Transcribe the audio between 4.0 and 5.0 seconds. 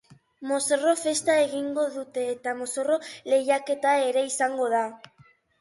ere izango da.